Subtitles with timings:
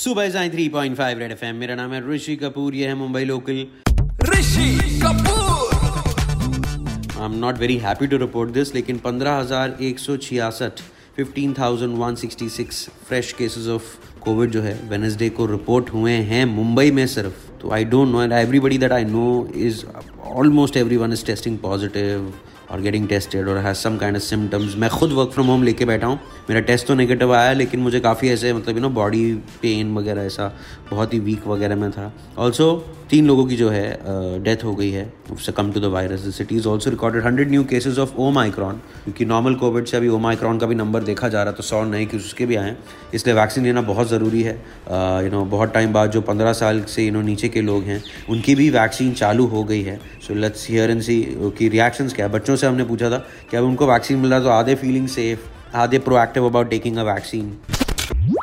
[0.00, 3.24] सुबह Sai three point five Red F मेरा नाम है ऋषि कपूर ये है Mumbai
[3.24, 3.56] local.
[4.28, 4.68] Rishi
[5.02, 5.74] Kapoor.
[7.18, 10.80] I am not very happy to report this लेकिन पंद्रह हज़ार एक सौ छियासठ
[11.16, 13.94] fifteen thousand one sixty six fresh cases of
[14.24, 18.22] covid जो है वेनसडे को रिपोर्ट हुए हैं मुंबई में सिर्फ़। तो I don't know
[18.22, 19.26] and everybody that I know
[19.56, 19.84] is
[20.34, 22.32] almost every one is testing positive
[22.70, 25.84] और गेटिंग टेस्टेड और has some kind of symptoms मैं खुद वर्क फ्रॉम होम लेके
[25.84, 26.18] बैठा हूँ।
[26.50, 29.32] मेरा टेस्ट तो नेगेटिव आया, लेकिन मुझे काफ़ी ऐसे मतलब यू नो बॉडी
[29.62, 30.52] पेन वगैरह ऐसा
[30.90, 32.72] बहुत ही वीक वगैरह में था। ऑल्सो
[33.10, 35.04] तीन लोगों की जो है डेथ हो गई है
[35.56, 39.24] come to the virus the city is also recorded hundred new cases of omicron क्योंकि
[39.24, 42.04] नॉर्मल कोविड से अभी ओ माइक्रॉन का भी नंबर देखा जा रहा तो सौ नए
[42.06, 42.74] केस उसके भी आए
[43.14, 44.54] इसलिए वैक्सीन लेना बहुत ज़रूरी है।
[45.24, 48.02] यू नो बहुत टाइम बाद जो पंद्रह साल से यू नो नीचे के लोग हैं,
[48.30, 51.22] उनकी भी वैक्सीन चालू हो गई है। So let's hear and see
[51.58, 54.40] की रिएक्शंस क्या है। बच्चों से हमने पूछा था कि अब उनको वैक्सीन मिल रहा
[54.40, 57.58] तो आधे फीलिंग सेफ़ आधे proactive about taking a vaccine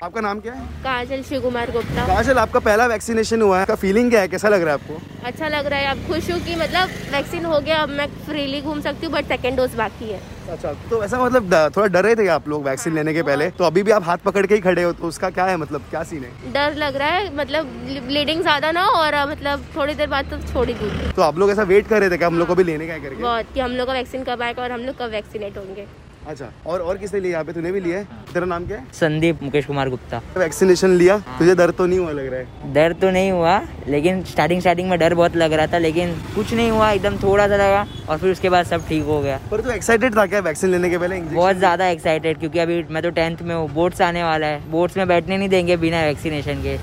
[0.03, 0.65] आपका नाम क्या है?
[0.83, 4.27] काजल शिव कुमार गुप्ता। काजल आपका पहला वैक्सीनेशन हुआ है। आपका फीलिंग क्या है?
[4.27, 5.25] कैसा लग रहा है आपको?
[5.27, 8.61] अच्छा लग रहा है। अब खुश हूँ कि मतलब वैक्सीन हो गया अब मैं फ्रीली
[8.61, 12.15] घूम सकती हूँ बट सेकेंड डोज बाकी है। अच्छा तो ऐसा मतलब थोड़ा डर रहे
[12.15, 13.49] थे आप लोग वैक्सीन लेने के पहले?
[13.51, 15.85] तो अभी भी आप हाथ पकड़ के ही खड़े हो तो उसका क्या है मतलब
[15.89, 16.31] क्या सीन है?
[16.53, 17.65] डर लग रहा है मतलब
[18.07, 21.37] ब्लीडिंग ज़्यादा ना हो और मतलब थोड़ी देर बाद तो छोड़ ही दूँगी तो आप
[21.37, 23.21] लोग ऐसा वेट कर रहे थे कि हम लोग को भी लेने का करके?
[23.21, 25.87] बहुत कि हम लोग का वैक्सीन कब आएगा और हम लोग कब वैक्सीनेट होंगे।
[26.27, 28.07] अच्छा। और और किसने लिया यहाँ पे तूने भी लिया है?
[28.33, 28.85] तेरा नाम क्या है?
[28.93, 31.17] संदीप मुकेश कुमार गुप्ता। वैक्सीनेशन लिया?
[31.39, 32.73] तुझे डर तो नहीं हुआ लग रहा है?
[32.73, 36.53] डर तो नहीं हुआ लेकिन स्टार्टिंग स्टार्टिंग में डर बहुत लग रहा था लेकिन कुछ
[36.53, 39.61] नहीं हुआ एकदम थोड़ा सा लगा और फिर उसके बाद सब ठीक हो गया। पर
[39.61, 43.09] तू एक्साइटेड था क्या वैक्सीन लेने के पहले बहुत ज़्यादा एक्साइटेड क्योंकि अभी मैं तो
[43.11, 46.77] टेंथ में हूँ बोर्ड्स आने वाला है। बोर्ड्स में बैठने नहीं देंगे बिना वैक्सीनेशन के।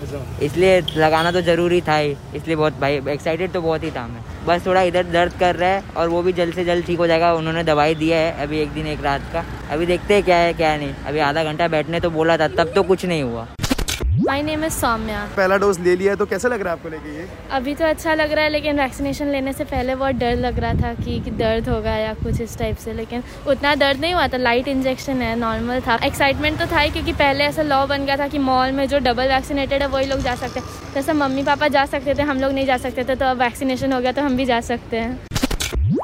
[0.47, 4.23] इसलिए लगाना तो ज़रूरी था ही इसलिए बहुत भाई एक्साइटेड तो बहुत ही था मैं।
[4.47, 7.06] बस थोड़ा इधर दर्द कर रहा है और वो भी जल्द से जल्द ठीक हो
[7.06, 10.37] जाएगा उन्होंने दवाई दिया है अभी एक दिन एक रात का। अभी देखते हैं क्या
[10.37, 13.47] है क्या नहीं। अभी आधा घंटा बैठने तो बोला था तब तो कुछ नहीं हुआ।
[14.27, 16.89] माय नेम इज़ सौम्या पहला डोज ले लिया है तो कैसा लग रहा है आपको
[16.89, 17.27] लेके ये?
[17.53, 20.73] अभी तो अच्छा लग रहा है लेकिन वैक्सीनेशन लेने से पहले बहुत डर लग रहा
[20.75, 24.27] था कि, कि दर्द होगा या कुछ इस टाइप से लेकिन उतना दर्द नहीं हुआ
[24.29, 28.05] था। लाइट इंजेक्शन है नॉर्मल था। एक्साइटमेंट तो था ही क्योंकि पहले ऐसा लॉ बन
[28.07, 31.13] गया था कि मॉल में जो डबल वैक्सीनेटेड है वही लोग जा सकते हैं। जैसे
[31.13, 34.01] मम्मी पापा जा सकते थे हम लोग नहीं जा सकते थे तो अब वैक्सीनेशन हो
[34.01, 35.33] गया तो हम भी जा सकते हैं।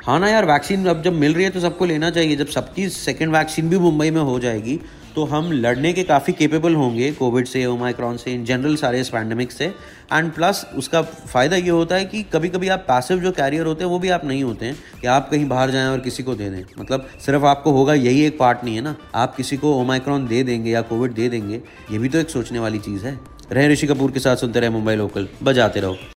[0.01, 2.89] हाँ ना यार वैक्सीन अब जब मिल रही है तो सबको लेना चाहिए। जब सबकी
[2.89, 4.79] सेकेंड वैक्सीन भी मुंबई में हो जाएगी
[5.15, 9.09] तो हम लड़ने के काफ़ी केपेबल होंगे कोविड से ओमाइक्रॉन से इन जनरल सारे इस
[9.09, 13.33] पैंडमिक से। एंड प्लस उसका फ़ायदा ये होता है कि कभी कभी आप पैसिव जो
[13.33, 16.01] कैरियर होते हैं, वो भी आप नहीं होते हैं कि आप कहीं बाहर जाएँ और
[16.01, 19.35] किसी को दे दें। मतलब सिर्फ़ आपको होगा यही एक पार्ट नहीं है ना। आप
[19.37, 21.61] किसी को ओमाइक्रॉन दे देंगे या कोविड दे देंगे,
[21.93, 23.19] ये भी तो एक सोचने वाली चीज़ है।
[23.53, 25.97] रहे ऋषि कपूर के साथ, सुनते रहे मुंबई लोकल, बजाते रहो।